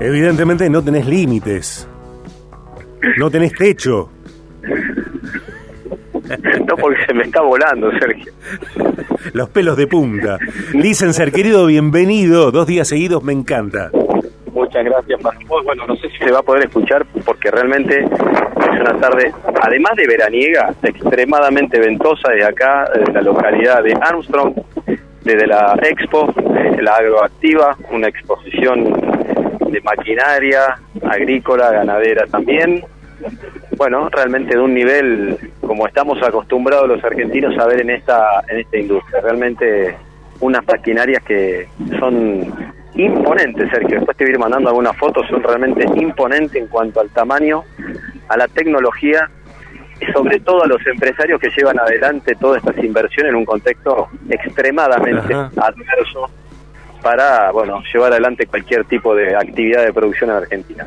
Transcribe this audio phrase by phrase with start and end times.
[0.00, 1.88] Evidentemente no tenés límites.
[3.18, 4.10] No tenés techo.
[6.66, 8.32] No, porque se me está volando, Sergio.
[9.32, 10.38] Los pelos de punta.
[11.12, 12.50] ser querido, bienvenido.
[12.50, 13.90] Dos días seguidos, me encanta.
[14.52, 18.98] Muchas gracias, Bueno, no sé si se va a poder escuchar porque realmente es una
[18.98, 19.32] tarde,
[19.62, 24.54] además de veraniega, extremadamente ventosa de acá, de la localidad de Armstrong,
[25.22, 26.32] desde la Expo,
[26.80, 29.15] la Agroactiva, una exposición
[29.70, 32.84] de maquinaria, agrícola, ganadera también.
[33.76, 38.60] Bueno, realmente de un nivel como estamos acostumbrados los argentinos a ver en esta, en
[38.60, 39.20] esta industria.
[39.20, 39.96] Realmente
[40.40, 41.68] unas maquinarias que
[41.98, 42.52] son
[42.94, 43.96] imponentes, Sergio.
[43.96, 47.64] Después te voy a ir mandando algunas fotos, son realmente imponentes en cuanto al tamaño,
[48.28, 49.28] a la tecnología
[50.00, 54.08] y sobre todo a los empresarios que llevan adelante todas estas inversiones en un contexto
[54.28, 56.30] extremadamente adverso
[57.02, 60.86] para bueno llevar adelante cualquier tipo de actividad de producción en Argentina.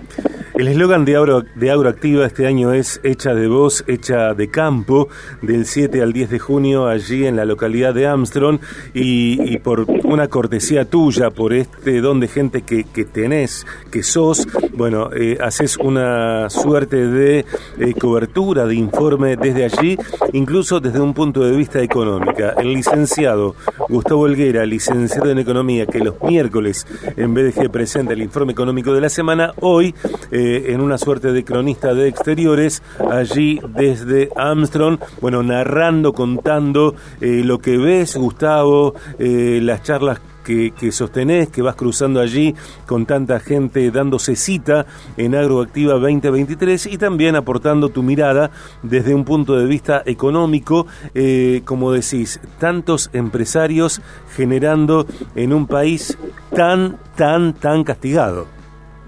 [0.60, 5.08] El eslogan de, Agro, Agroactiva este año es Hecha de voz, hecha de campo,
[5.42, 8.60] del 7 al 10 de junio allí en la localidad de Armstrong
[8.94, 14.50] y, por una cortesía tuya, por este don de gente que, que tenés, que sos,
[14.74, 17.46] bueno, eh, haces una suerte de
[17.80, 19.98] eh, cobertura, de informe desde allí,
[20.34, 22.34] incluso desde un punto de vista económico.
[22.58, 23.56] El licenciado
[23.88, 29.00] Gustavo Helguera, licenciado en Economía, que los miércoles, en que presenta el informe económico de
[29.00, 29.96] la semana, hoy...
[30.32, 37.42] Eh, en una suerte de cronista de exteriores, allí desde Armstrong, bueno, narrando, contando eh,
[37.44, 42.56] lo que ves, Gustavo, eh, las charlas que, que, sostenés, que vas cruzando allí
[42.86, 44.86] con tanta gente dándose cita
[45.18, 48.50] en Agroactiva 2023 y también aportando tu mirada
[48.82, 54.02] desde un punto de vista económico, eh, como decís, tantos empresarios
[54.36, 55.06] generando
[55.36, 56.18] en un país
[56.56, 58.59] tan, tan, tan castigado.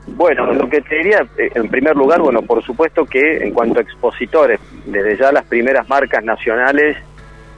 [0.07, 3.80] Bueno, lo que te diría, eh, en primer lugar, bueno, por supuesto que en cuanto
[3.80, 6.97] a expositores, desde ya las primeras marcas nacionales,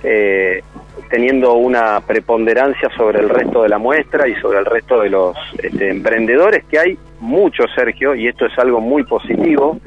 [0.03, 0.61] eh,
[1.09, 5.35] teniendo una preponderancia sobre el resto de la muestra y sobre el resto de los
[5.57, 9.77] este, emprendedores, que hay muchos, Sergio, y esto es algo muy positivo.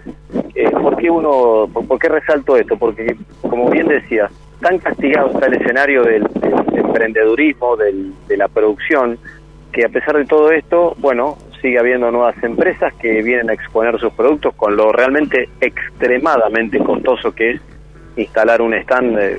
[0.55, 2.77] Eh, ¿por, qué uno, por, qué resalto esto?
[2.79, 4.31] Porque, como bien decía,
[4.61, 6.27] tan castigado está el escenario del,
[6.75, 9.19] emprendedurismo, de la producción,
[9.73, 13.99] que a pesar de todo esto, bueno, sigue habiendo nuevas empresas que vienen a exponer
[13.99, 17.61] sus productos con lo realmente extremadamente costoso que es
[18.17, 19.19] instalar un stand.
[19.19, 19.39] Eh,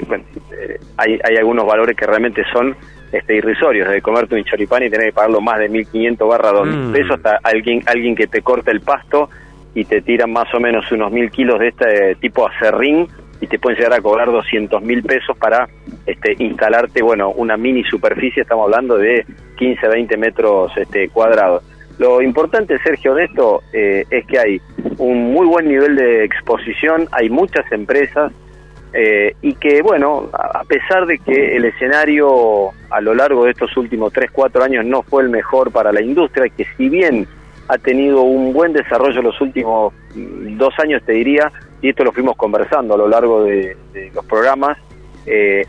[0.52, 2.76] eh, hay, hay algunos valores que realmente son
[3.12, 6.66] este, irrisorios, de comerte un choripán y tener que pagarlo más de 1.500 barra 2.000
[6.66, 6.92] mm.
[6.92, 9.30] pesos hasta alguien, alguien que te corta el pasto
[9.74, 13.08] y te tiran más o menos unos mil kilos de este tipo acerrín
[13.40, 15.70] y te pueden llegar a cobrar 200 mil pesos para
[16.06, 19.26] este, instalarte, bueno, una mini superficie, estamos hablando de
[19.58, 21.64] 15, 20 metros este, cuadrados.
[21.98, 24.62] Lo importante, Sergio, de esto eh, es que hay
[24.98, 28.32] un muy buen nivel de exposición, hay muchas empresas
[28.94, 33.76] eh, y que, bueno, a pesar de que el escenario a lo largo de estos
[33.78, 37.28] últimos 3, 4 años no fue el mejor para la industria, que si bien
[37.68, 42.12] ha tenido un buen desarrollo los últimos mm, dos años, te diría, y esto lo
[42.12, 43.76] fuimos conversando a lo largo de,
[44.14, 44.78] los programas,
[45.26, 45.66] eh,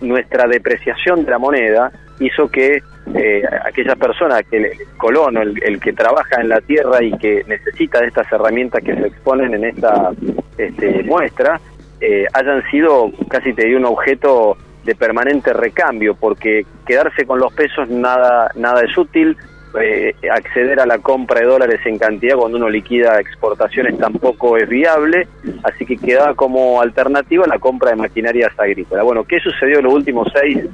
[0.00, 2.82] nuestra depreciación de la moneda hizo que
[3.14, 8.00] eh, aquella persona, que el, colono, el, que trabaja en la tierra y que necesita
[8.00, 10.12] de estas herramientas que se exponen en esta
[10.58, 11.60] este, muestra,
[12.00, 17.52] eh, hayan sido casi te digo un objeto de permanente recambio, porque quedarse con los
[17.52, 19.36] pesos nada, nada es útil,
[19.80, 24.68] eh, acceder a la compra de dólares en cantidad cuando uno liquida exportaciones tampoco es
[24.68, 25.26] viable,
[25.64, 29.04] así que queda como alternativa la compra de maquinarias agrícolas.
[29.04, 30.64] Bueno, ¿qué sucedió en los últimos seis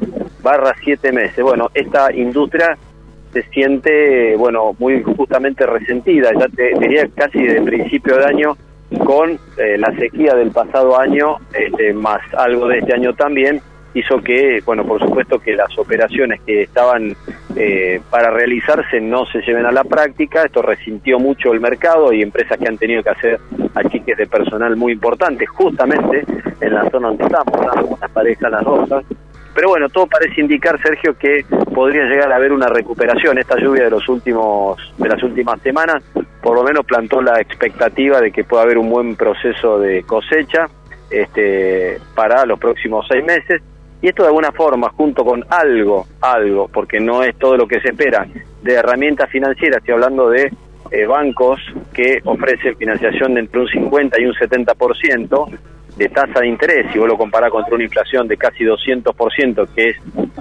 [0.42, 1.42] barra siete meses?
[1.42, 2.76] Bueno, esta industria
[3.32, 8.56] se siente, bueno, muy justamente resentida, ya te diría casi de principio de año
[9.06, 13.62] con eh, la sequía del pasado año, este, más algo de este año también,
[13.94, 17.14] hizo que, bueno, por supuesto que las operaciones que estaban
[17.56, 22.22] eh, para realizarse no se lleven a la práctica, esto resintió mucho el mercado y
[22.22, 23.40] empresas que han tenido que hacer
[23.74, 26.24] achiques de personal muy importantes, justamente
[26.60, 29.04] en la zona donde estamos, las parejas Las Rosas.
[29.54, 31.44] Pero bueno, todo parece indicar, Sergio, que
[31.74, 33.38] podría llegar a haber una recuperación.
[33.38, 36.02] Esta lluvia de los últimos, de las últimas semanas,
[36.42, 40.68] por lo menos plantó la expectativa de que pueda haber un buen proceso de cosecha
[41.10, 43.62] este, para los próximos seis meses
[44.02, 47.80] y esto de alguna forma, junto con algo, algo, porque no es todo lo que
[47.80, 48.26] se espera,
[48.60, 50.50] de herramientas financieras, estoy hablando de
[50.90, 51.60] eh, bancos
[51.94, 55.58] que ofrecen financiación de entre un 50 y un 70%
[55.96, 59.90] de tasa de interés, si vos lo comparás contra una inflación de casi 200%, que
[59.90, 59.96] es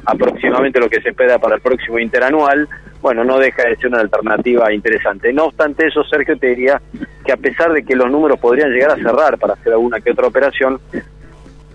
[0.06, 2.68] aproximadamente lo que se espera para el próximo interanual,
[3.02, 5.34] bueno, no deja de ser una alternativa interesante.
[5.34, 6.82] No obstante eso, Sergio, te diría
[7.26, 10.12] que a pesar de que los números podrían llegar a cerrar para hacer alguna que
[10.12, 10.80] otra operación,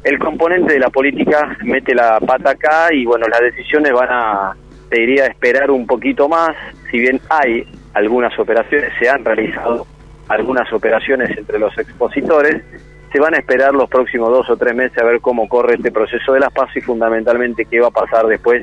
[0.04, 4.56] el componente de la política mete la pata acá y bueno, las decisiones van a,
[4.88, 6.50] te diría, esperar un poquito más,
[6.90, 9.86] si bien hay algunas operaciones, se han realizado
[10.28, 12.62] algunas operaciones entre los expositores,
[13.16, 15.90] se van a esperar los próximos dos o tres meses a ver cómo corre este
[15.90, 18.62] proceso de las paz y fundamentalmente qué va a pasar después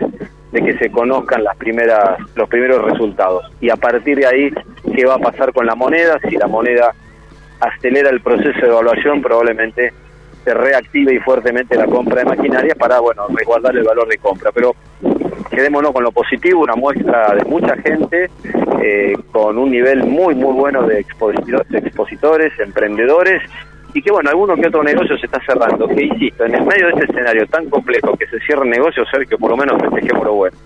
[0.52, 3.52] de que se conozcan las primeras, los primeros resultados.
[3.60, 4.54] Y a partir de ahí,
[4.96, 6.94] qué va a pasar con la moneda, si la moneda
[7.62, 9.92] acelera el proceso de evaluación, probablemente
[10.44, 14.52] se reactive y fuertemente la compra de maquinaria para, bueno, resguardar el valor de compra.
[14.54, 14.76] Pero
[15.50, 18.30] quedémonos con lo positivo, una muestra de mucha gente
[18.84, 23.42] eh, con un nivel muy, muy bueno de expositores, emprendedores
[23.94, 26.88] y que bueno, alguno que otro negocio se está cerrando, que insisto, en el medio
[26.88, 30.34] de este escenario tan complejo que se cierre negocio, que por lo menos festejemos lo
[30.34, 30.58] bueno.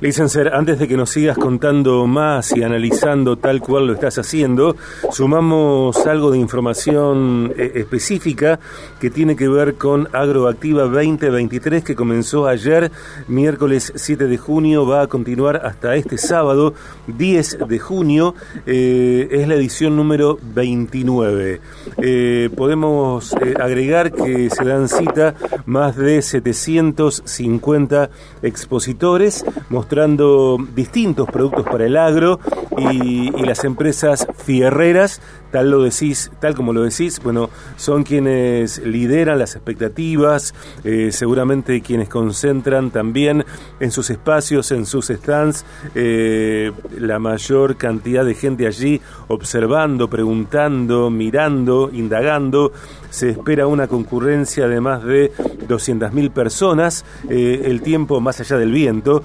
[0.00, 4.76] Licencer, antes de que nos sigas contando más y analizando tal cual lo estás haciendo,
[5.12, 8.58] sumamos algo de información eh, específica
[9.00, 12.90] que tiene que ver con Agroactiva 2023 que comenzó ayer,
[13.28, 16.74] miércoles 7 de junio, va a continuar hasta este sábado
[17.06, 18.34] 10 de junio,
[18.66, 21.60] eh, es la edición número 29.
[21.98, 25.34] Eh, podemos agregar que se dan cita
[25.66, 28.10] más de 750
[28.42, 29.44] expositores,
[29.84, 32.40] mostrando distintos productos para el agro
[32.78, 35.20] y, las empresas fierreras,
[35.52, 41.82] tal lo decís, tal como lo decís, bueno, son quienes lideran las expectativas, eh, seguramente
[41.82, 43.44] quienes concentran también
[43.80, 51.10] en sus espacios, en sus stands, eh, la mayor cantidad de gente allí observando, preguntando,
[51.10, 52.72] mirando, indagando.
[53.10, 55.30] Se espera una concurrencia de más de
[55.68, 57.04] 200.000 personas.
[57.28, 59.22] Eh, el tiempo, más allá del viento,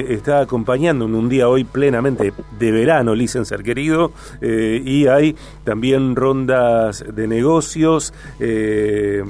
[0.00, 6.16] está acompañando en un día hoy plenamente de verano, licenser querido, eh, y hay también
[6.16, 9.22] rondas de negocios, eh,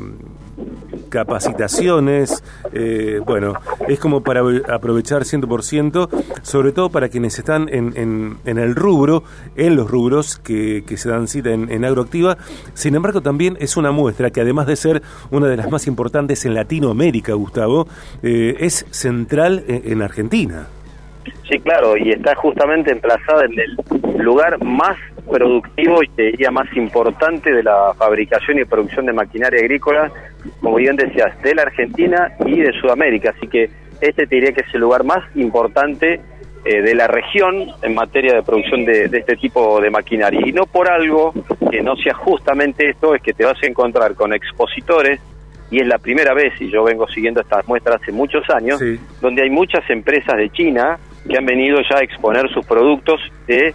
[1.13, 2.43] capacitaciones,
[2.73, 3.53] eh, bueno,
[3.87, 4.41] es como para
[4.73, 6.09] aprovechar 100%,
[6.41, 7.93] sobre todo para quienes están en,
[8.45, 9.23] en, el rubro,
[9.55, 12.39] en los rubros que, se dan cita en, Agroactiva.
[12.73, 16.47] Sin embargo, también es una muestra que además de ser una de las más importantes
[16.47, 17.87] en Latinoamérica, Gustavo,
[18.23, 20.67] es central en Argentina.
[21.49, 24.97] Sí, claro, y está justamente emplazada en el lugar más
[25.31, 30.11] productivo y te diría más importante de la fabricación y producción de maquinaria agrícola,
[30.61, 33.33] como bien decías, de la Argentina y de Sudamérica.
[33.37, 33.71] Así que
[34.01, 36.21] este te diría que es el lugar más importante
[36.65, 40.41] eh, de la región en materia de producción de, de, este tipo de maquinaria.
[40.45, 41.33] Y no por algo
[41.71, 45.21] que no sea justamente esto, es que te vas a encontrar con expositores
[45.73, 48.79] y es la primera vez, y yo vengo siguiendo estas muestras hace muchos años,
[49.23, 50.99] donde hay muchas empresas de China
[51.29, 53.75] que han venido ya a exponer sus productos de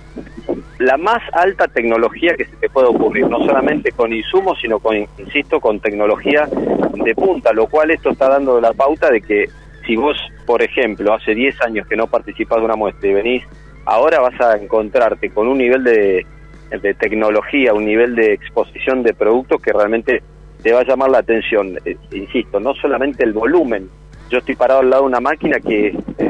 [0.79, 4.95] la más alta tecnología que se te puede ocurrir, no solamente con insumos, sino con,
[4.95, 6.47] insisto, con tecnología
[6.93, 9.45] de punta, lo cual esto está dando la pauta de que
[9.85, 13.43] si vos, por ejemplo, hace 10 años que no participás de una muestra y venís,
[13.85, 16.25] ahora vas a encontrarte con un nivel de,
[16.69, 20.21] de tecnología, un nivel de exposición de productos que realmente
[20.61, 21.77] te va a llamar la atención.
[21.85, 23.89] Eh, insisto, no solamente el volumen.
[24.29, 26.26] Yo estoy parado al lado de una máquina que, eh,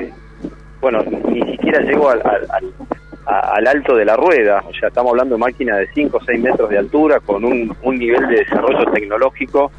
[0.92, 2.22] bueno, ni siquiera llego al,
[3.26, 4.64] al, alto de la rueda.
[4.68, 7.76] O sea, estamos hablando de máquinas de 5 o 6 metros de altura con un,
[7.84, 9.72] un nivel de desarrollo tecnológico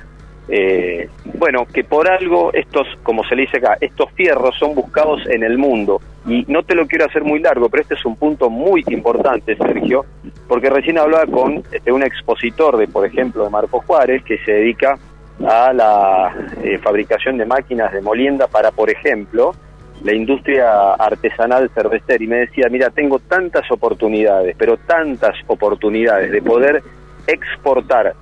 [0.51, 5.21] eh, bueno, que por algo estos, como se le dice acá, estos fierros son buscados
[5.29, 6.01] en el mundo.
[6.27, 9.57] Y no te lo quiero hacer muy largo, pero este es un punto muy importante,
[9.57, 10.07] Sergio,
[10.47, 14.53] porque recién hablaba con este, un expositor de, por ejemplo, de Marco Juárez, que se
[14.53, 14.99] dedica
[15.47, 19.55] a la eh, fabricación de máquinas de molienda para, por ejemplo,
[20.03, 22.23] la industria artesanal cervecera.
[22.23, 26.83] Y me decía, mira, tengo tantas oportunidades, pero tantas oportunidades de poder
[27.27, 28.15] exportar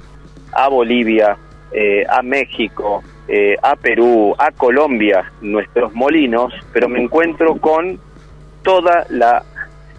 [0.52, 1.36] a Bolivia,
[1.72, 7.98] eh, a México, eh, a Perú, a Colombia, nuestros molinos, pero me encuentro con
[8.62, 9.42] toda la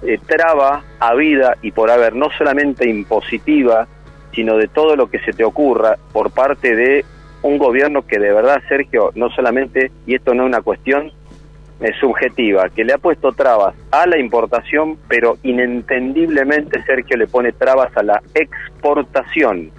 [0.03, 3.87] eh, traba habida y por haber, no solamente impositiva,
[4.33, 7.05] sino de todo lo que se te ocurra por parte de
[7.41, 11.11] un gobierno que de verdad, Sergio, no solamente, y esto no es una cuestión
[11.99, 17.95] subjetiva, que le ha puesto trabas a la importación, pero inentendiblemente, Sergio, le pone trabas
[17.95, 19.71] a la exportación.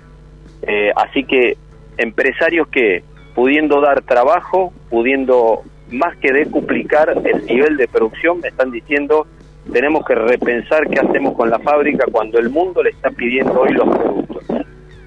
[0.94, 1.56] así que
[1.96, 3.02] empresarios que,
[3.34, 9.26] pudiendo dar trabajo, pudiendo más que decuplicar el nivel de producción, me están diciendo
[9.72, 13.72] tenemos que repensar qué hacemos con la fábrica cuando el mundo le está pidiendo hoy
[13.72, 14.44] los productos.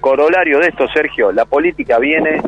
[0.00, 2.40] Corolario de esto, Sergio, la política viene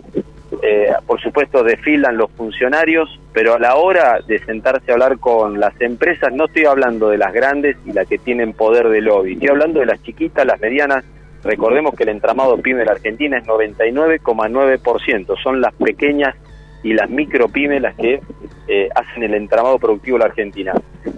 [0.63, 5.59] eh, por supuesto desfilan los funcionarios, pero a la hora de sentarse a hablar con
[5.59, 9.33] las empresas, no estoy hablando de las grandes y las que tienen poder de lobby,
[9.33, 11.05] estoy hablando de las chiquitas, las medianas.
[11.43, 16.37] Recordemos que el entramado PYME de la Argentina es 99,9%, son las pequeñas
[16.85, 18.21] y las micropymes las que
[18.69, 20.73] eh, hacen el entramado productivo de la Argentina.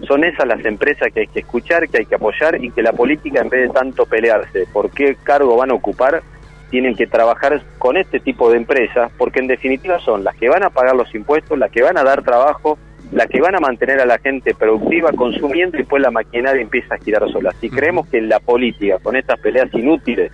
[0.09, 2.93] Son esas las empresas que hay que escuchar, que hay que apoyar y que la
[2.93, 6.23] política, en vez de tanto pelearse por qué cargo van a ocupar,
[6.71, 10.65] tienen que trabajar con este tipo de empresas, porque en definitiva son las que van
[10.65, 12.79] a pagar los impuestos, las que van a dar trabajo,
[13.13, 16.97] las que van a mantener a la gente productiva consumiendo y después la maquinaria empieza
[16.97, 17.53] a girar sola.
[17.61, 20.33] Si creemos que en la política, con estas peleas inútiles,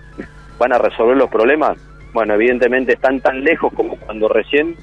[0.57, 1.77] van a resolver los problemas,
[2.13, 4.75] bueno, evidentemente están tan lejos como cuando recién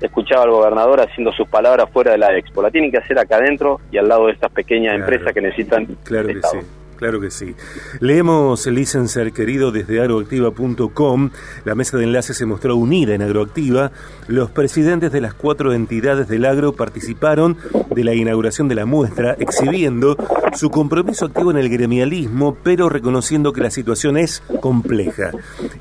[0.00, 2.62] escuchaba al gobernador haciendo sus palabras fuera de la expo.
[2.62, 5.86] La tienen que hacer acá adentro y al lado de estas pequeñas empresas que necesitan.
[6.04, 6.58] Claro que sí.
[6.96, 7.54] Claro que sí.
[8.00, 11.30] Leemos, Licenser querido, desde agroactiva.com.
[11.64, 13.92] La mesa de enlace se mostró unida en Agroactiva.
[14.28, 17.56] Los presidentes de las cuatro entidades del agro participaron
[17.94, 20.16] de la inauguración de la muestra, exhibiendo
[20.54, 25.32] su compromiso activo en el gremialismo, pero reconociendo que la situación es compleja.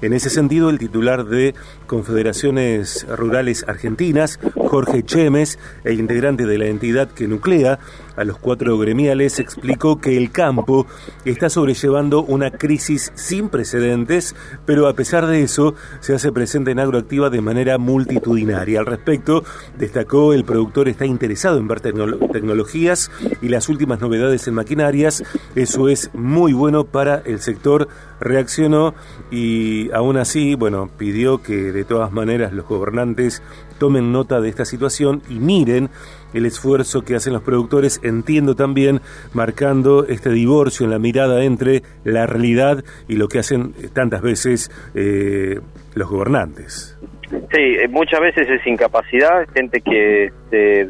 [0.01, 1.55] En ese sentido, el titular de
[1.87, 7.79] Confederaciones Rurales Argentinas, Jorge Chemes, el integrante de la entidad que nuclea
[8.15, 10.87] a los cuatro gremiales, explicó que el campo
[11.25, 16.79] está sobrellevando una crisis sin precedentes, pero a pesar de eso se hace presente en
[16.79, 18.79] Agroactiva de manera multitudinaria.
[18.79, 19.43] Al respecto,
[19.77, 25.23] destacó el productor está interesado en ver tecnologías y las últimas novedades en maquinarias.
[25.55, 27.87] Eso es muy bueno para el sector.
[28.19, 28.93] Reaccionó
[29.31, 33.41] y aún así, bueno, pidió que de todas maneras los gobernantes
[33.79, 35.89] tomen nota de esta situación y miren
[36.33, 39.01] el esfuerzo que hacen los productores, entiendo también,
[39.33, 44.69] marcando este divorcio en la mirada entre la realidad y lo que hacen tantas veces
[44.95, 45.59] eh,
[45.93, 46.97] los gobernantes.
[47.29, 50.89] Sí, eh, muchas veces es incapacidad, gente que se,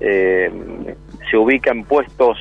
[0.00, 0.50] eh,
[1.30, 2.38] se ubica en puestos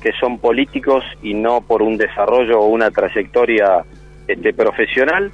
[0.00, 3.84] que son políticos y no por un desarrollo o una trayectoria
[4.26, 5.30] este, profesional.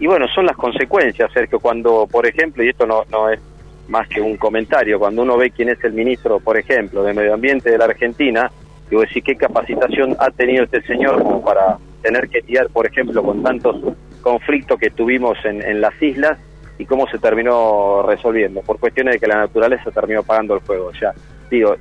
[0.00, 3.40] Y bueno, son las consecuencias, Sergio, cuando, por ejemplo, y esto no, es
[3.88, 4.98] más que un comentario.
[4.98, 8.50] Cuando uno ve quién es el ministro, por ejemplo, de Medio Ambiente de la Argentina,
[8.88, 13.22] digo, decir, qué capacitación ha tenido este señor como para tener que tirar, por ejemplo,
[13.22, 13.76] con tantos
[14.20, 16.38] conflictos que tuvimos en, las islas
[16.78, 20.86] y cómo se terminó resolviendo, por cuestiones de que la naturaleza terminó pagando el juego.
[20.86, 21.12] O sea,
[21.50, 21.74] digo,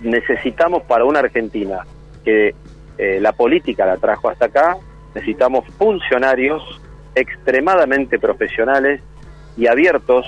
[0.00, 1.84] necesitamos para una Argentina
[2.24, 2.54] que
[2.98, 4.76] eh, la política la trajo hasta acá,
[5.14, 6.81] necesitamos funcionarios
[7.14, 9.00] extremadamente profesionales
[9.56, 10.26] y abiertos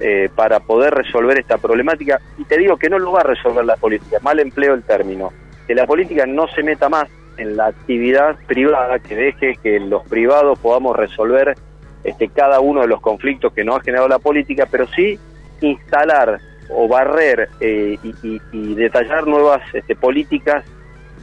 [0.00, 2.20] eh, para poder resolver esta problemática.
[2.36, 5.32] Y te digo que no lo va a resolver la política, mal empleo el término.
[5.68, 10.06] Que la política no se meta más en la actividad privada, que deje que los
[10.08, 11.54] privados podamos resolver
[12.02, 15.18] este, cada uno de los conflictos que nos ha generado la política, pero sí
[15.60, 20.64] instalar o barrer eh, y, detallar nuevas este, políticas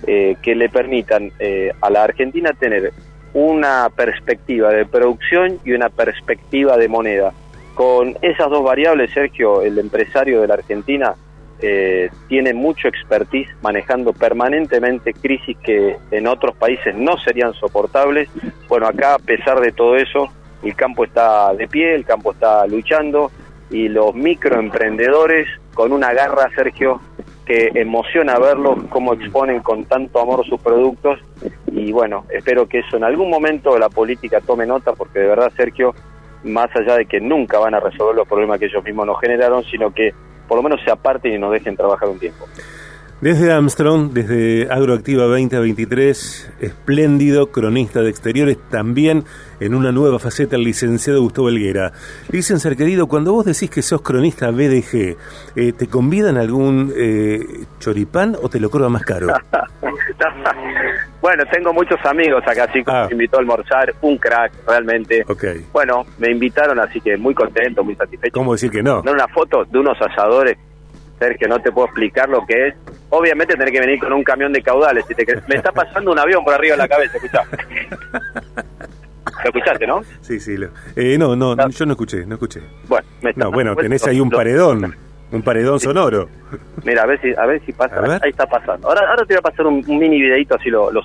[0.07, 1.31] eh, que le permitan
[1.81, 2.93] a la Argentina tener
[3.33, 7.33] una perspectiva de producción y una perspectiva de moneda.
[7.75, 11.15] Con esas dos variables, Sergio, el empresario de la Argentina
[11.61, 18.29] eh, tiene mucho expertise manejando permanentemente crisis que en otros países no serían soportables.
[18.67, 20.27] Bueno, acá a pesar de todo eso,
[20.63, 23.31] el campo está de pie, el campo está luchando
[23.69, 26.99] y los microemprendedores con una garra, Sergio,
[27.45, 31.19] que emociona verlos cómo exponen con tanto amor sus productos
[31.87, 35.51] y bueno, espero que eso en algún momento la política tome nota porque de verdad,
[35.55, 35.95] Sergio,
[36.43, 39.63] más allá de que nunca van a resolver los problemas que ellos mismos nos generaron,
[39.63, 40.13] sino que
[40.47, 42.45] por lo menos se aparten y nos dejen trabajar un tiempo.
[43.21, 49.25] Desde Armstrong, desde Agroactiva 2023, espléndido cronista de exteriores, también
[49.59, 51.91] en una nueva faceta el licenciado Gustavo Elguera.
[52.31, 55.17] Licenciado querido, cuando vos decís que sos cronista BDG,
[55.55, 59.27] eh, ¿te convidan algún eh, choripán o te lo cobran más caro?
[61.21, 63.05] bueno, tengo muchos amigos acá, así que ah.
[63.07, 65.23] me invitó a almorzar, un crack, realmente.
[65.27, 65.65] Okay.
[65.71, 68.33] Bueno, me invitaron, así que muy contento, muy satisfecho.
[68.33, 69.01] ¿Cómo decir que no?
[69.01, 70.57] Una foto de unos asadores
[71.39, 72.75] que no te puedo explicar lo que es.
[73.09, 75.05] Obviamente tener que venir con un camión de caudales.
[75.07, 77.43] Si te me está pasando un avión por arriba de la cabeza, escuchá.
[79.43, 80.01] ¿Lo escuchaste, no?
[80.21, 80.55] Sí, sí.
[80.95, 82.61] Eh, no, no, yo no escuché, no escuché.
[82.87, 84.95] Bueno, me está, no, bueno, tenés ahí un paredón.
[85.31, 86.27] Un paredón sonoro.
[86.83, 88.01] Mira, a ver si, a ver si pasa.
[88.21, 88.89] Ahí está pasando.
[88.89, 91.01] Ahora, ahora te voy a pasar un, mini videito así lo, lo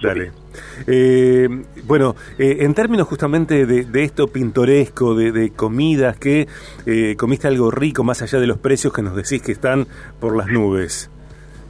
[0.87, 1.49] eh,
[1.85, 6.49] bueno, eh, en términos justamente de, esto pintoresco, de, comidas, que
[6.87, 9.87] eh, comiste algo rico más allá de los precios que nos decís que están
[10.21, 11.11] por las nubes.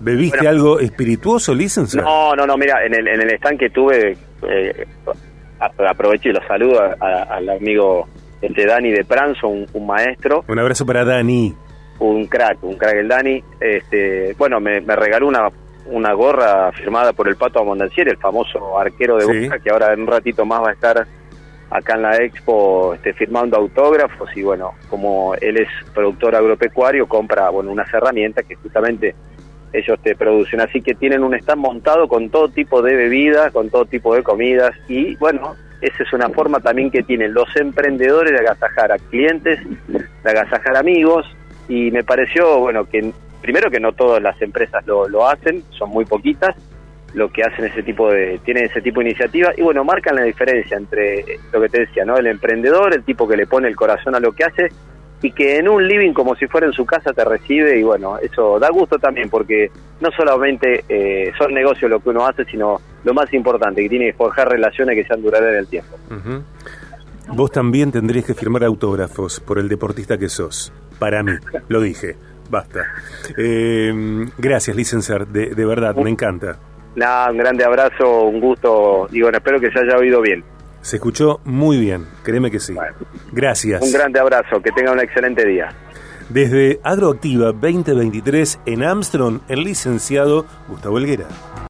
[0.00, 2.00] ¿Bebiste algo espirituoso, licencia?
[2.02, 4.16] No, no, no, mira, en el, en el stand que tuve,
[5.58, 8.06] aprovecho y lo saludo al amigo
[8.40, 10.44] este Dani de Pranzo, un, un maestro.
[10.48, 11.54] Un abrazo para Dani.
[11.98, 13.42] Un crack, un crack el Dani.
[13.60, 15.50] Este, bueno, me, me regaló una
[15.88, 19.44] una gorra firmada por el Pato Amondancieri, el famoso arquero de Sí.
[19.44, 21.06] Boca, que ahora en un ratito más va a estar
[21.70, 27.50] acá en la expo este, firmando autógrafos y bueno, como él es productor agropecuario, compra
[27.50, 29.14] bueno unas herramientas que justamente
[29.72, 33.68] ellos te producen, así que tienen un stand montado con todo tipo de bebidas, con
[33.68, 38.32] todo tipo de comidas y bueno, esa es una forma también que tienen los emprendedores
[38.32, 41.26] de agasajar a clientes, de agasajar amigos
[41.68, 45.90] y me pareció bueno que primero que no todas las empresas lo, lo hacen, son
[45.90, 46.56] muy poquitas
[47.14, 50.22] lo que hacen ese tipo de tienen ese tipo de iniciativa y bueno marcan la
[50.22, 53.76] diferencia entre lo que te decía no el emprendedor el tipo que le pone el
[53.76, 54.68] corazón a lo que hace
[55.22, 58.18] y que en un living como si fuera en su casa te recibe y bueno
[58.18, 59.70] eso da gusto también porque
[60.00, 64.06] no solamente eh, son negocios lo que uno hace sino lo más importante que tiene
[64.06, 65.96] que forjar relaciones que sean duraderas en el tiempo.
[67.28, 70.72] Vos también tendrías que firmar autógrafos por el deportista que sos.
[70.98, 71.32] Para mí,
[71.68, 72.16] lo dije.
[72.50, 72.84] Basta.
[73.36, 73.92] Eh,
[74.38, 75.26] gracias, licenciar.
[75.26, 76.58] De, de verdad, me encanta.
[76.94, 80.42] nada un grande abrazo un gusto y bueno espero que se haya oído bien
[80.80, 82.72] Se escuchó muy bien, créeme que sí.
[82.72, 82.94] Bueno.
[83.32, 83.82] Gracias.
[83.82, 85.68] un grande abrazo que tenga un excelente día
[86.30, 91.26] Desde Agroactiva 2023 en Armstrong, el licenciado Gustavo Helguera.